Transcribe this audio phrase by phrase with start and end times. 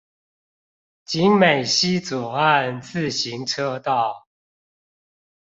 [1.05, 4.25] 景美溪左岸自行車道